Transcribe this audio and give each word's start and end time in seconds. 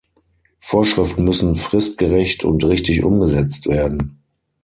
Vorschriften 0.61 1.25
müssen 1.25 1.53
fristgerecht 1.53 2.43
und 2.43 2.65
richtig 2.65 3.03
umgesetzt 3.03 3.67
werden. 3.67 4.17